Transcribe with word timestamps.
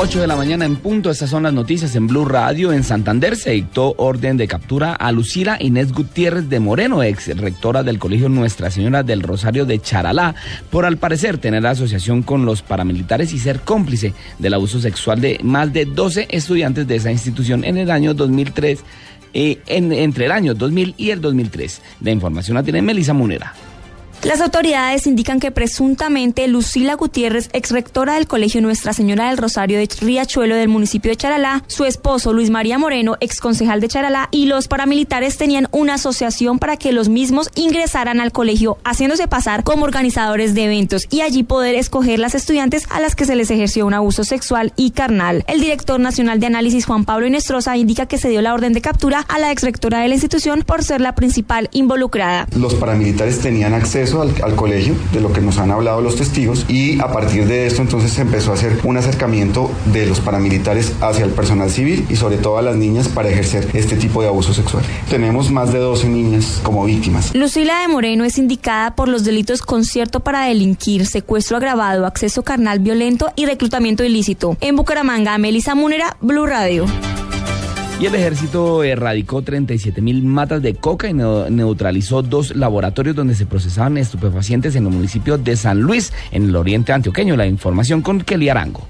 8 0.00 0.20
de 0.20 0.28
la 0.28 0.36
mañana 0.36 0.64
en 0.64 0.76
punto, 0.76 1.10
estas 1.10 1.28
son 1.28 1.42
las 1.42 1.52
noticias 1.52 1.96
en 1.96 2.06
Blue 2.06 2.24
Radio. 2.24 2.72
En 2.72 2.84
Santander 2.84 3.34
se 3.34 3.50
dictó 3.50 3.96
orden 3.98 4.36
de 4.36 4.46
captura 4.46 4.92
a 4.92 5.10
Lucila 5.10 5.56
Inés 5.58 5.92
Gutiérrez 5.92 6.48
de 6.48 6.60
Moreno, 6.60 7.02
ex 7.02 7.36
rectora 7.36 7.82
del 7.82 7.98
Colegio 7.98 8.28
Nuestra 8.28 8.70
Señora 8.70 9.02
del 9.02 9.24
Rosario 9.24 9.66
de 9.66 9.80
Charalá, 9.80 10.36
por 10.70 10.84
al 10.84 10.98
parecer 10.98 11.38
tener 11.38 11.66
asociación 11.66 12.22
con 12.22 12.44
los 12.44 12.62
paramilitares 12.62 13.32
y 13.32 13.40
ser 13.40 13.58
cómplice 13.62 14.14
del 14.38 14.54
abuso 14.54 14.80
sexual 14.80 15.20
de 15.20 15.40
más 15.42 15.72
de 15.72 15.84
12 15.84 16.28
estudiantes 16.30 16.86
de 16.86 16.94
esa 16.94 17.10
institución 17.10 17.64
en 17.64 17.76
el 17.76 17.90
año 17.90 18.14
2003, 18.14 18.78
eh, 19.34 19.58
entre 19.66 20.26
el 20.26 20.30
año 20.30 20.54
2000 20.54 20.94
y 20.96 21.10
el 21.10 21.20
2003. 21.20 21.82
La 22.02 22.12
información 22.12 22.54
la 22.54 22.62
tiene 22.62 22.82
Melisa 22.82 23.14
Munera. 23.14 23.52
Las 24.28 24.42
autoridades 24.42 25.06
indican 25.06 25.40
que 25.40 25.50
presuntamente 25.50 26.46
Lucila 26.48 26.96
Gutiérrez, 26.96 27.48
ex 27.54 27.70
rectora 27.70 28.12
del 28.12 28.26
Colegio 28.26 28.60
Nuestra 28.60 28.92
Señora 28.92 29.28
del 29.28 29.38
Rosario 29.38 29.78
de 29.78 29.88
Riachuelo 30.02 30.54
del 30.54 30.68
municipio 30.68 31.10
de 31.10 31.16
Charalá, 31.16 31.64
su 31.66 31.86
esposo 31.86 32.34
Luis 32.34 32.50
María 32.50 32.76
Moreno, 32.76 33.16
ex 33.20 33.40
concejal 33.40 33.80
de 33.80 33.88
Charalá, 33.88 34.28
y 34.30 34.44
los 34.44 34.68
paramilitares 34.68 35.38
tenían 35.38 35.66
una 35.70 35.94
asociación 35.94 36.58
para 36.58 36.76
que 36.76 36.92
los 36.92 37.08
mismos 37.08 37.48
ingresaran 37.54 38.20
al 38.20 38.30
colegio, 38.30 38.76
haciéndose 38.84 39.28
pasar 39.28 39.64
como 39.64 39.84
organizadores 39.84 40.54
de 40.54 40.64
eventos 40.64 41.06
y 41.10 41.22
allí 41.22 41.42
poder 41.42 41.74
escoger 41.74 42.18
las 42.18 42.34
estudiantes 42.34 42.84
a 42.90 43.00
las 43.00 43.16
que 43.16 43.24
se 43.24 43.34
les 43.34 43.50
ejerció 43.50 43.86
un 43.86 43.94
abuso 43.94 44.24
sexual 44.24 44.74
y 44.76 44.90
carnal. 44.90 45.42
El 45.48 45.62
director 45.62 45.98
nacional 46.00 46.38
de 46.38 46.48
análisis 46.48 46.84
Juan 46.84 47.06
Pablo 47.06 47.26
Inestrosa 47.26 47.78
indica 47.78 48.04
que 48.04 48.18
se 48.18 48.28
dio 48.28 48.42
la 48.42 48.52
orden 48.52 48.74
de 48.74 48.82
captura 48.82 49.20
a 49.20 49.38
la 49.38 49.50
ex 49.52 49.62
rectora 49.62 50.00
de 50.00 50.08
la 50.08 50.16
institución 50.16 50.64
por 50.66 50.84
ser 50.84 51.00
la 51.00 51.14
principal 51.14 51.70
involucrada. 51.72 52.46
Los 52.54 52.74
paramilitares 52.74 53.40
tenían 53.40 53.72
acceso 53.72 54.17
al, 54.22 54.54
colegio, 54.56 54.94
de 55.12 55.20
lo 55.20 55.32
que 55.32 55.40
nos 55.40 55.58
han 55.58 55.70
hablado 55.70 56.00
los 56.00 56.16
testigos, 56.16 56.64
y 56.68 57.00
a 57.00 57.12
partir 57.12 57.46
de 57.46 57.66
esto 57.66 57.82
entonces 57.82 58.12
se 58.12 58.22
empezó 58.22 58.50
a 58.50 58.54
hacer 58.54 58.78
un 58.84 58.96
acercamiento 58.96 59.70
de 59.92 60.06
los 60.06 60.20
paramilitares 60.20 60.92
hacia 61.00 61.24
el 61.24 61.30
personal 61.30 61.70
civil 61.70 62.06
y 62.08 62.16
sobre 62.16 62.36
todo 62.36 62.58
a 62.58 62.62
las 62.62 62.76
niñas 62.76 63.08
para 63.08 63.28
ejercer 63.28 63.68
este 63.74 63.96
tipo 63.96 64.22
de 64.22 64.28
abuso 64.28 64.54
sexual. 64.54 64.84
Tenemos 65.08 65.50
más 65.50 65.72
de 65.72 65.78
12 65.78 66.08
niñas 66.08 66.60
como 66.62 66.84
víctimas. 66.84 67.34
Lucila 67.34 67.80
de 67.80 67.88
Moreno 67.88 68.24
es 68.24 68.38
indicada 68.38 68.94
por 68.94 69.08
los 69.08 69.24
delitos 69.24 69.62
concierto 69.62 70.20
para 70.20 70.44
delinquir, 70.44 71.06
secuestro 71.06 71.56
agravado, 71.56 72.06
acceso 72.06 72.42
carnal 72.42 72.78
violento 72.80 73.30
y 73.36 73.46
reclutamiento 73.46 74.04
ilícito. 74.04 74.56
En 74.60 74.76
Bucaramanga, 74.76 75.36
Melissa 75.38 75.74
Munera, 75.74 76.16
Blue 76.20 76.46
Radio. 76.46 76.86
Y 78.00 78.06
el 78.06 78.14
ejército 78.14 78.84
erradicó 78.84 79.42
37 79.42 80.00
mil 80.00 80.22
matas 80.22 80.62
de 80.62 80.74
coca 80.74 81.08
y 81.08 81.14
neutralizó 81.14 82.22
dos 82.22 82.54
laboratorios 82.54 83.16
donde 83.16 83.34
se 83.34 83.44
procesaban 83.44 83.98
estupefacientes 83.98 84.76
en 84.76 84.86
el 84.86 84.92
municipio 84.92 85.36
de 85.36 85.56
San 85.56 85.80
Luis, 85.80 86.12
en 86.30 86.44
el 86.44 86.54
oriente 86.54 86.92
antioqueño. 86.92 87.36
La 87.36 87.46
información 87.46 88.00
con 88.00 88.20
Kelly 88.20 88.50
Arango. 88.50 88.86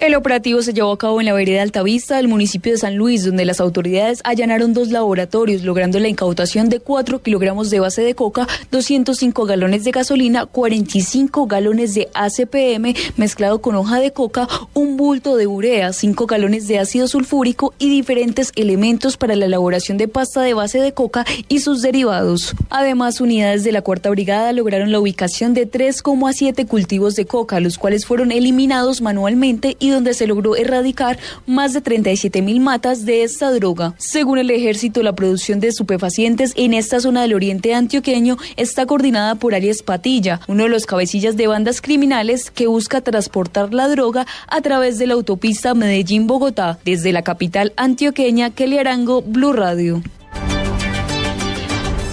El 0.00 0.16
operativo 0.16 0.60
se 0.60 0.74
llevó 0.74 0.92
a 0.92 0.98
cabo 0.98 1.20
en 1.20 1.26
la 1.26 1.32
vereda 1.32 1.62
Altavista 1.62 2.16
del 2.16 2.28
municipio 2.28 2.72
de 2.72 2.78
San 2.78 2.96
Luis, 2.96 3.24
donde 3.24 3.44
las 3.44 3.60
autoridades 3.60 4.20
allanaron 4.24 4.74
dos 4.74 4.90
laboratorios, 4.90 5.62
logrando 5.62 5.98
la 5.98 6.08
incautación 6.08 6.68
de 6.68 6.80
4 6.80 7.22
kilogramos 7.22 7.70
de 7.70 7.80
base 7.80 8.02
de 8.02 8.14
coca, 8.14 8.46
205 8.70 9.46
galones 9.46 9.84
de 9.84 9.92
gasolina, 9.92 10.46
45 10.46 11.46
galones 11.46 11.94
de 11.94 12.08
ACPM 12.12 12.94
mezclado 13.16 13.62
con 13.62 13.76
hoja 13.76 14.00
de 14.00 14.12
coca, 14.12 14.48
un 14.74 14.96
bulto 14.96 15.36
de 15.36 15.46
urea, 15.46 15.92
5 15.92 16.26
galones 16.26 16.66
de 16.66 16.80
ácido 16.80 17.06
sulfúrico 17.06 17.72
y 17.78 17.88
diferentes 17.88 18.52
elementos 18.56 19.16
para 19.16 19.36
la 19.36 19.46
elaboración 19.46 19.96
de 19.96 20.08
pasta 20.08 20.42
de 20.42 20.54
base 20.54 20.80
de 20.80 20.92
coca 20.92 21.24
y 21.48 21.60
sus 21.60 21.82
derivados. 21.82 22.54
Además, 22.68 23.20
unidades 23.20 23.64
de 23.64 23.72
la 23.72 23.80
Cuarta 23.82 24.10
Brigada 24.10 24.52
lograron 24.52 24.90
la 24.90 24.98
ubicación 25.00 25.54
de 25.54 25.70
3,7 25.70 26.66
cultivos 26.66 27.14
de 27.14 27.24
coca, 27.24 27.60
los 27.60 27.78
cuales 27.78 28.04
fueron 28.04 28.32
eliminados 28.32 29.00
manualmente 29.00 29.76
donde 29.90 30.14
se 30.14 30.26
logró 30.26 30.56
erradicar 30.56 31.18
más 31.46 31.72
de 31.72 31.80
37 31.80 32.42
mil 32.42 32.60
matas 32.60 33.04
de 33.04 33.22
esta 33.22 33.50
droga. 33.50 33.94
Según 33.98 34.38
el 34.38 34.50
ejército, 34.50 35.02
la 35.02 35.14
producción 35.14 35.60
de 35.60 35.68
estupefacientes 35.68 36.52
en 36.56 36.74
esta 36.74 37.00
zona 37.00 37.22
del 37.22 37.34
oriente 37.34 37.74
antioqueño 37.74 38.36
está 38.56 38.86
coordinada 38.86 39.34
por 39.34 39.54
Arias 39.54 39.82
Patilla, 39.82 40.40
uno 40.48 40.64
de 40.64 40.68
los 40.68 40.86
cabecillas 40.86 41.36
de 41.36 41.46
bandas 41.46 41.80
criminales 41.80 42.50
que 42.50 42.66
busca 42.66 43.00
transportar 43.00 43.74
la 43.74 43.88
droga 43.88 44.26
a 44.48 44.60
través 44.60 44.98
de 44.98 45.06
la 45.06 45.14
autopista 45.14 45.74
Medellín-Bogotá. 45.74 46.78
Desde 46.84 47.12
la 47.12 47.22
capital 47.22 47.72
antioqueña, 47.76 48.50
Kelly 48.50 48.78
Arango, 48.78 49.22
Blue 49.22 49.52
Radio. 49.52 50.02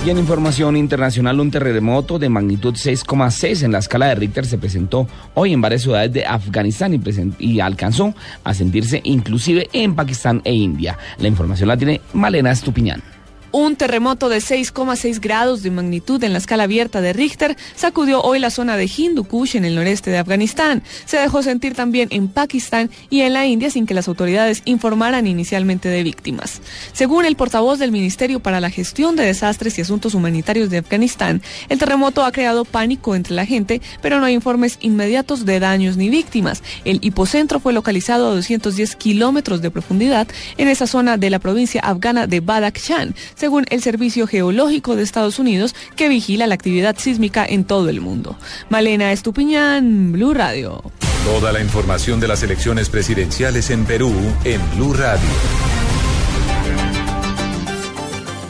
Y 0.03 0.09
en 0.09 0.17
información 0.17 0.77
internacional, 0.77 1.39
un 1.39 1.51
terremoto 1.51 2.17
de 2.17 2.27
magnitud 2.27 2.73
6,6 2.73 3.63
en 3.63 3.71
la 3.71 3.77
escala 3.77 4.07
de 4.07 4.15
Richter 4.15 4.47
se 4.47 4.57
presentó 4.57 5.07
hoy 5.35 5.53
en 5.53 5.61
varias 5.61 5.83
ciudades 5.83 6.11
de 6.11 6.25
Afganistán 6.25 6.95
y, 6.95 6.99
y, 7.37 7.59
alcanzó 7.59 8.15
a 8.43 8.55
sentirse 8.55 8.99
inclusive 9.03 9.69
en 9.73 9.93
Pakistán 9.93 10.41
e 10.43 10.55
India. 10.55 10.97
La 11.19 11.27
información 11.27 11.67
la 11.67 11.77
tiene 11.77 12.01
Malena 12.13 12.49
Estupiñán. 12.49 13.20
Un 13.53 13.75
terremoto 13.75 14.29
de 14.29 14.37
6,6 14.37 15.19
grados 15.19 15.61
de 15.61 15.71
magnitud 15.71 16.23
en 16.23 16.31
la 16.31 16.37
escala 16.37 16.63
abierta 16.63 17.01
de 17.01 17.11
Richter 17.11 17.57
sacudió 17.75 18.21
hoy 18.21 18.39
la 18.39 18.49
zona 18.49 18.77
de 18.77 18.89
Hindu 18.89 19.25
Kush 19.25 19.57
en 19.57 19.65
el 19.65 19.75
noreste 19.75 20.09
de 20.09 20.19
Afganistán. 20.19 20.83
Se 21.03 21.17
dejó 21.17 21.43
sentir 21.43 21.75
también 21.75 22.07
en 22.11 22.29
Pakistán 22.29 22.89
y 23.09 23.21
en 23.21 23.33
la 23.33 23.45
India 23.45 23.69
sin 23.69 23.85
que 23.85 23.93
las 23.93 24.07
autoridades 24.07 24.61
informaran 24.63 25.27
inicialmente 25.27 25.89
de 25.89 26.01
víctimas. 26.01 26.61
Según 26.93 27.25
el 27.25 27.35
portavoz 27.35 27.77
del 27.77 27.91
Ministerio 27.91 28.39
para 28.39 28.61
la 28.61 28.69
Gestión 28.69 29.17
de 29.17 29.25
Desastres 29.25 29.77
y 29.77 29.81
Asuntos 29.81 30.13
Humanitarios 30.13 30.69
de 30.69 30.77
Afganistán, 30.77 31.41
el 31.67 31.77
terremoto 31.77 32.23
ha 32.23 32.31
creado 32.31 32.63
pánico 32.63 33.15
entre 33.15 33.35
la 33.35 33.45
gente, 33.45 33.81
pero 34.01 34.21
no 34.21 34.27
hay 34.27 34.33
informes 34.33 34.77
inmediatos 34.79 35.45
de 35.45 35.59
daños 35.59 35.97
ni 35.97 36.09
víctimas. 36.09 36.63
El 36.85 36.99
hipocentro 37.01 37.59
fue 37.59 37.73
localizado 37.73 38.29
a 38.29 38.35
210 38.35 38.95
kilómetros 38.95 39.61
de 39.61 39.71
profundidad 39.71 40.29
en 40.55 40.69
esa 40.69 40.87
zona 40.87 41.17
de 41.17 41.29
la 41.29 41.39
provincia 41.39 41.81
afgana 41.81 42.27
de 42.27 42.39
Badakhshan 42.39 43.13
según 43.41 43.65
el 43.71 43.81
Servicio 43.81 44.27
Geológico 44.27 44.95
de 44.95 45.01
Estados 45.01 45.39
Unidos, 45.39 45.73
que 45.95 46.09
vigila 46.09 46.45
la 46.45 46.53
actividad 46.53 46.95
sísmica 46.99 47.43
en 47.43 47.63
todo 47.63 47.89
el 47.89 47.99
mundo. 47.99 48.37
Malena 48.69 49.11
Estupiñán, 49.11 50.11
Blue 50.11 50.35
Radio. 50.35 50.83
Toda 51.25 51.51
la 51.51 51.59
información 51.59 52.19
de 52.19 52.27
las 52.27 52.43
elecciones 52.43 52.89
presidenciales 52.89 53.71
en 53.71 53.85
Perú 53.85 54.13
en 54.43 54.61
Blue 54.75 54.93
Radio 54.93 55.80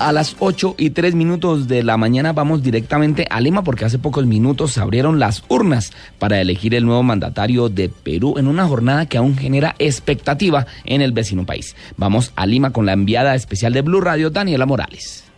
a 0.08 0.12
las 0.12 0.36
8 0.40 0.76
y 0.78 0.90
3 0.90 1.16
minutos 1.16 1.68
de 1.68 1.84
la 1.84 1.96
mañana 1.96 2.34
vamos 2.34 2.64
directamente 2.64 3.28
a 3.30 3.40
Lima 3.40 3.64
porque 3.64 3.86
hace 3.86 4.00
pocos 4.00 4.26
minutos 4.26 4.74
se 4.74 4.82
abrieron 4.82 5.20
las 5.20 5.44
urnas 5.48 5.92
para 6.18 6.42
elegir 6.42 6.74
el 6.74 6.86
nuevo 6.86 7.04
mandatario 7.04 7.70
de 7.70 7.90
Perú 7.90 8.36
en 8.38 8.48
una 8.48 8.68
jornada 8.68 9.06
que 9.06 9.18
aún 9.18 9.38
genera 9.38 9.76
expectativa 9.78 10.66
en 10.86 11.02
el 11.02 11.12
vecino 11.12 11.46
país. 11.46 11.76
Vamos 11.98 12.32
a 12.36 12.46
Lima 12.46 12.72
con 12.72 12.86
la 12.86 12.94
enviada 12.94 13.36
especial 13.36 13.74
de 13.74 13.82
Blue 13.82 14.02
Radio, 14.02 14.32
Daniela 14.32 14.66
Morales. 14.66 15.31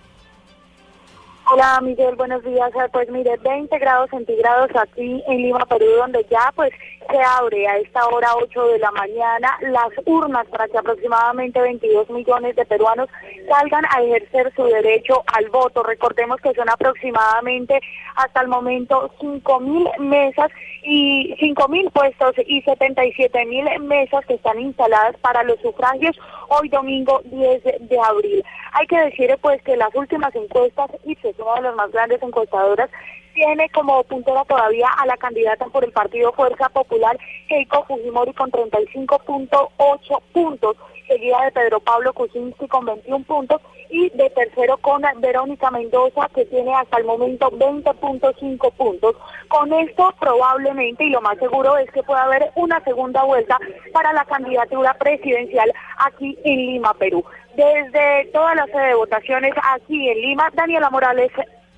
Hola 1.51 1.81
Miguel, 1.81 2.15
buenos 2.15 2.41
días. 2.43 2.71
Pues 2.93 3.09
mire, 3.09 3.35
20 3.37 3.77
grados 3.77 4.09
centígrados 4.09 4.69
aquí 4.75 5.21
en 5.27 5.37
Lima, 5.37 5.65
Perú, 5.65 5.85
donde 5.97 6.25
ya 6.29 6.51
pues 6.55 6.71
se 7.09 7.17
abre 7.21 7.67
a 7.67 7.77
esta 7.79 8.07
hora 8.07 8.29
8 8.35 8.67
de 8.67 8.79
la 8.79 8.91
mañana 8.91 9.57
las 9.61 9.89
urnas 10.05 10.47
para 10.47 10.69
que 10.69 10.77
aproximadamente 10.77 11.59
22 11.59 12.09
millones 12.11 12.55
de 12.55 12.65
peruanos 12.65 13.09
salgan 13.49 13.83
a 13.89 14.01
ejercer 14.01 14.53
su 14.55 14.63
derecho 14.63 15.21
al 15.27 15.49
voto. 15.49 15.83
Recordemos 15.83 16.39
que 16.39 16.53
son 16.53 16.69
aproximadamente 16.69 17.77
hasta 18.15 18.41
el 18.41 18.47
momento 18.47 19.11
5 19.19 19.59
mil 19.59 19.87
mesas 19.99 20.49
y 20.83 21.35
5 21.39 21.67
mil 21.67 21.91
puestos 21.91 22.35
y 22.47 22.61
77 22.61 23.45
mil 23.45 23.65
mesas 23.81 24.25
que 24.25 24.35
están 24.35 24.59
instaladas 24.61 25.17
para 25.17 25.43
los 25.43 25.59
sufragios 25.59 26.17
hoy 26.47 26.69
domingo 26.69 27.21
10 27.25 27.63
de 27.63 27.99
abril. 27.99 28.43
Hay 28.73 28.87
que 28.87 28.99
decir 28.99 29.37
pues 29.41 29.61
que 29.63 29.77
las 29.77 29.93
últimas 29.93 30.33
encuestas, 30.35 30.89
y 31.05 31.13
es 31.13 31.39
una 31.39 31.55
de 31.55 31.61
las 31.61 31.75
más 31.75 31.91
grandes 31.91 32.21
encuestadoras, 32.21 32.89
tiene 33.33 33.69
como 33.69 34.03
puntera 34.03 34.43
todavía 34.45 34.87
a 34.97 35.05
la 35.05 35.17
candidata 35.17 35.65
por 35.65 35.83
el 35.83 35.91
Partido 35.91 36.31
Fuerza 36.33 36.69
Popular, 36.69 37.17
Keiko 37.47 37.85
Fujimori, 37.85 38.33
con 38.33 38.51
35.8 38.51 40.21
puntos, 40.33 40.77
seguida 41.07 41.43
de 41.45 41.51
Pedro 41.51 41.79
Pablo 41.79 42.13
Kuczynski 42.13 42.67
con 42.67 42.85
21 42.85 43.23
puntos 43.25 43.61
y 43.89 44.09
de 44.09 44.29
tercero 44.31 44.77
con 44.77 45.03
Verónica 45.17 45.69
Mendoza, 45.69 46.27
que 46.33 46.45
tiene 46.45 46.73
hasta 46.73 46.97
el 46.97 47.05
momento 47.05 47.51
20.5 47.51 48.73
puntos. 48.73 49.15
Con 49.47 49.71
esto 49.73 50.13
probablemente, 50.19 51.03
y 51.03 51.09
lo 51.09 51.21
más 51.21 51.37
seguro 51.37 51.77
es 51.77 51.89
que 51.91 52.03
pueda 52.03 52.23
haber 52.23 52.51
una 52.55 52.83
segunda 52.83 53.23
vuelta 53.23 53.57
para 53.91 54.11
la 54.13 54.25
candidatura 54.25 54.95
presidencial 54.95 55.71
aquí 55.97 56.37
en 56.43 56.57
Lima, 56.57 56.93
Perú. 56.95 57.23
Desde 57.55 58.29
toda 58.33 58.55
la 58.55 58.65
sede 58.65 58.87
de 58.87 58.95
votaciones 58.95 59.53
aquí 59.73 60.09
en 60.09 60.21
Lima, 60.21 60.49
Daniela 60.53 60.89
Morales, 60.89 61.31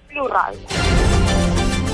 Plural. 0.08 0.56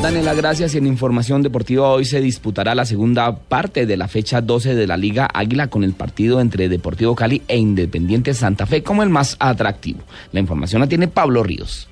Daniela, 0.01 0.33
gracias. 0.33 0.74
En 0.74 0.88
información 0.88 1.44
deportiva 1.44 1.89
hoy 1.89 2.06
se 2.06 2.21
disputará 2.21 2.74
la 2.74 2.86
segunda 2.86 3.36
parte 3.36 3.86
de 3.86 3.98
la 3.98 4.07
fecha 4.07 4.42
12 4.42 4.74
de 4.74 4.88
la 4.88 4.98
Liga 4.98 5.27
Águila 5.31 5.68
con 5.68 5.83
el 5.83 5.94
partido 5.94 6.42
entre 6.42 6.69
Deportivo 6.69 7.13
Cali 7.13 7.44
e 7.48 7.57
Independiente 7.57 8.33
Santa 8.33 8.65
Fe 8.65 8.81
como 8.81 9.03
el 9.03 9.09
más 9.09 9.38
atractivo. 9.39 10.00
La 10.31 10.39
información 10.39 10.80
la 10.81 10.88
tiene 10.88 11.07
Pablo 11.07 11.44
Ríos. 11.44 11.90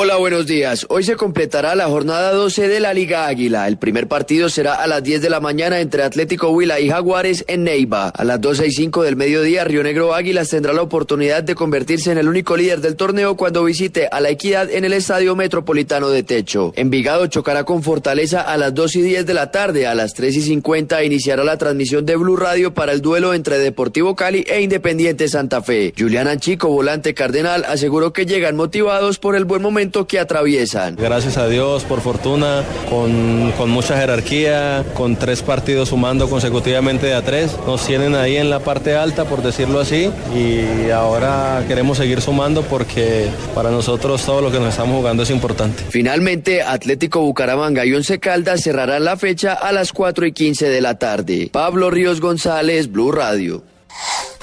Hola, 0.00 0.14
buenos 0.14 0.46
días. 0.46 0.86
Hoy 0.90 1.02
se 1.02 1.16
completará 1.16 1.74
la 1.74 1.88
jornada 1.88 2.30
12 2.30 2.68
de 2.68 2.78
la 2.78 2.94
Liga 2.94 3.26
Águila. 3.26 3.66
El 3.66 3.78
primer 3.78 4.06
partido 4.06 4.48
será 4.48 4.74
a 4.74 4.86
las 4.86 5.02
10 5.02 5.22
de 5.22 5.28
la 5.28 5.40
mañana 5.40 5.80
entre 5.80 6.04
Atlético 6.04 6.50
Huila 6.50 6.78
y 6.78 6.88
Jaguares 6.88 7.44
en 7.48 7.64
Neiva. 7.64 8.10
A 8.10 8.22
las 8.22 8.40
12 8.40 8.68
y 8.68 8.70
5 8.70 9.02
del 9.02 9.16
mediodía, 9.16 9.64
Río 9.64 9.82
Negro 9.82 10.14
Águilas 10.14 10.50
tendrá 10.50 10.72
la 10.72 10.82
oportunidad 10.82 11.42
de 11.42 11.56
convertirse 11.56 12.12
en 12.12 12.18
el 12.18 12.28
único 12.28 12.56
líder 12.56 12.80
del 12.80 12.94
torneo 12.94 13.36
cuando 13.36 13.64
visite 13.64 14.06
a 14.06 14.20
la 14.20 14.30
Equidad 14.30 14.70
en 14.70 14.84
el 14.84 14.92
Estadio 14.92 15.34
Metropolitano 15.34 16.10
de 16.10 16.22
Techo. 16.22 16.72
Envigado 16.76 17.26
chocará 17.26 17.64
con 17.64 17.82
Fortaleza 17.82 18.42
a 18.42 18.56
las 18.56 18.72
2 18.74 18.94
y 18.94 19.02
10 19.02 19.26
de 19.26 19.34
la 19.34 19.50
tarde. 19.50 19.88
A 19.88 19.96
las 19.96 20.14
3 20.14 20.36
y 20.36 20.42
50 20.42 21.02
iniciará 21.02 21.42
la 21.42 21.58
transmisión 21.58 22.06
de 22.06 22.14
Blue 22.14 22.36
Radio 22.36 22.72
para 22.72 22.92
el 22.92 23.02
duelo 23.02 23.34
entre 23.34 23.58
Deportivo 23.58 24.14
Cali 24.14 24.44
e 24.46 24.60
Independiente 24.60 25.26
Santa 25.26 25.60
Fe. 25.60 25.92
Juliana 25.98 26.36
Chico, 26.36 26.68
volante 26.68 27.14
cardenal, 27.14 27.64
aseguró 27.64 28.12
que 28.12 28.26
llegan 28.26 28.54
motivados 28.54 29.18
por 29.18 29.34
el 29.34 29.44
buen 29.44 29.60
momento 29.60 29.87
que 30.06 30.18
atraviesan. 30.18 30.96
Gracias 30.96 31.36
a 31.36 31.48
Dios, 31.48 31.84
por 31.84 32.00
fortuna, 32.00 32.62
con, 32.88 33.52
con 33.52 33.70
mucha 33.70 33.96
jerarquía, 33.96 34.84
con 34.94 35.16
tres 35.16 35.42
partidos 35.42 35.88
sumando 35.90 36.28
consecutivamente 36.28 37.06
de 37.06 37.14
a 37.14 37.22
tres. 37.22 37.56
Nos 37.66 37.86
tienen 37.86 38.14
ahí 38.14 38.36
en 38.36 38.50
la 38.50 38.60
parte 38.60 38.94
alta, 38.94 39.24
por 39.24 39.42
decirlo 39.42 39.80
así, 39.80 40.10
y 40.34 40.90
ahora 40.90 41.64
queremos 41.66 41.98
seguir 41.98 42.20
sumando 42.20 42.62
porque 42.62 43.28
para 43.54 43.70
nosotros 43.70 44.24
todo 44.24 44.40
lo 44.40 44.50
que 44.50 44.58
nos 44.58 44.68
estamos 44.68 44.96
jugando 44.96 45.22
es 45.22 45.30
importante. 45.30 45.84
Finalmente, 45.88 46.62
Atlético 46.62 47.20
Bucaramanga 47.20 47.84
y 47.84 47.94
Once 47.94 48.18
Caldas 48.18 48.62
cerrarán 48.62 49.04
la 49.04 49.16
fecha 49.16 49.54
a 49.54 49.72
las 49.72 49.92
4 49.92 50.26
y 50.26 50.32
15 50.32 50.68
de 50.68 50.80
la 50.80 50.98
tarde. 50.98 51.48
Pablo 51.52 51.90
Ríos 51.90 52.20
González, 52.20 52.90
Blue 52.90 53.12
Radio. 53.12 53.62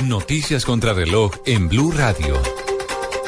Noticias 0.04 0.66
contra 0.66 0.94
reloj 0.94 1.32
en 1.46 1.70
Blue 1.70 1.92
Radio. 1.92 2.65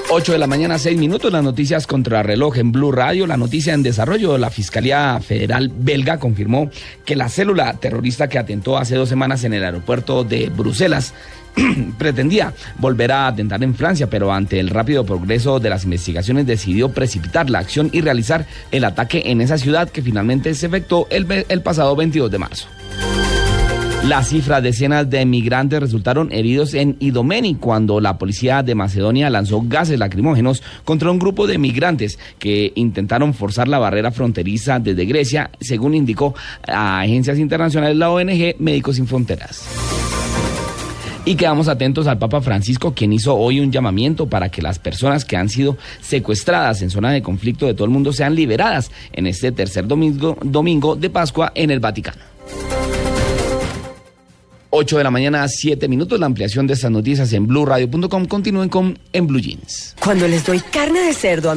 8 0.09 0.31
de 0.31 0.37
la 0.37 0.47
mañana, 0.47 0.79
6 0.79 0.97
minutos, 0.97 1.33
las 1.33 1.43
noticias 1.43 1.85
contra 1.85 2.23
reloj 2.23 2.57
en 2.57 2.71
Blue 2.71 2.93
Radio. 2.93 3.27
La 3.27 3.35
noticia 3.35 3.73
en 3.73 3.83
desarrollo, 3.83 4.37
la 4.37 4.49
Fiscalía 4.49 5.19
Federal 5.19 5.69
belga 5.69 6.17
confirmó 6.17 6.71
que 7.03 7.17
la 7.17 7.27
célula 7.27 7.73
terrorista 7.73 8.29
que 8.29 8.39
atentó 8.39 8.77
hace 8.77 8.95
dos 8.95 9.09
semanas 9.09 9.43
en 9.43 9.53
el 9.53 9.65
aeropuerto 9.65 10.23
de 10.23 10.49
Bruselas 10.49 11.13
pretendía 11.97 12.53
volver 12.77 13.11
a 13.11 13.27
atentar 13.27 13.61
en 13.63 13.75
Francia, 13.75 14.09
pero 14.09 14.31
ante 14.31 14.61
el 14.61 14.69
rápido 14.69 15.05
progreso 15.05 15.59
de 15.59 15.69
las 15.69 15.83
investigaciones 15.83 16.47
decidió 16.47 16.89
precipitar 16.89 17.49
la 17.49 17.59
acción 17.59 17.89
y 17.91 17.99
realizar 17.99 18.45
el 18.71 18.85
ataque 18.85 19.23
en 19.25 19.41
esa 19.41 19.57
ciudad 19.57 19.89
que 19.89 20.01
finalmente 20.01 20.53
se 20.53 20.67
efectuó 20.67 21.07
el, 21.09 21.45
el 21.49 21.61
pasado 21.61 21.97
22 21.97 22.31
de 22.31 22.37
marzo. 22.37 22.67
La 24.07 24.23
cifra 24.23 24.61
de 24.61 24.69
decenas 24.69 25.09
de 25.09 25.25
migrantes 25.25 25.81
resultaron 25.81 26.31
heridos 26.31 26.73
en 26.73 26.95
Idomeni 27.01 27.55
cuando 27.55 27.99
la 27.99 28.17
policía 28.17 28.63
de 28.63 28.73
Macedonia 28.73 29.29
lanzó 29.29 29.61
gases 29.65 29.99
lacrimógenos 29.99 30.63
contra 30.85 31.11
un 31.11 31.19
grupo 31.19 31.45
de 31.45 31.57
migrantes 31.57 32.17
que 32.39 32.71
intentaron 32.75 33.33
forzar 33.33 33.67
la 33.67 33.79
barrera 33.79 34.11
fronteriza 34.11 34.79
desde 34.79 35.03
Grecia, 35.03 35.51
según 35.59 35.93
indicó 35.93 36.33
a 36.65 37.01
agencias 37.01 37.37
internacionales 37.37 37.97
la 37.97 38.09
ONG 38.09 38.55
Médicos 38.59 38.95
Sin 38.95 39.07
Fronteras. 39.07 39.67
Y 41.25 41.35
quedamos 41.35 41.67
atentos 41.67 42.07
al 42.07 42.17
Papa 42.17 42.39
Francisco, 42.39 42.93
quien 42.93 43.11
hizo 43.11 43.35
hoy 43.35 43.59
un 43.59 43.73
llamamiento 43.73 44.29
para 44.29 44.47
que 44.47 44.61
las 44.61 44.79
personas 44.79 45.25
que 45.25 45.35
han 45.35 45.49
sido 45.49 45.77
secuestradas 45.99 46.81
en 46.81 46.91
zona 46.91 47.11
de 47.11 47.21
conflicto 47.21 47.65
de 47.65 47.73
todo 47.73 47.83
el 47.83 47.91
mundo 47.91 48.13
sean 48.13 48.35
liberadas 48.35 48.89
en 49.11 49.27
este 49.27 49.51
tercer 49.51 49.85
domingo, 49.85 50.37
domingo 50.41 50.95
de 50.95 51.09
Pascua 51.09 51.51
en 51.53 51.71
el 51.71 51.81
Vaticano. 51.81 52.21
8 54.77 54.99
de 54.99 55.03
la 55.03 55.11
mañana, 55.11 55.47
7 55.47 55.87
minutos. 55.87 56.19
La 56.19 56.27
ampliación 56.27 56.67
de 56.67 56.75
estas 56.75 56.91
noticias 56.91 57.33
en 57.33 57.47
blueradio.com. 57.47 58.25
Continúen 58.25 58.69
con 58.69 58.97
En 59.11 59.25
Blue 59.25 59.39
Jeans. 59.39 59.95
Cuando 59.99 60.27
les 60.27 60.45
doy 60.45 60.59
carne 60.59 61.01
de 61.01 61.13
cerdo 61.13 61.49
a 61.49 61.55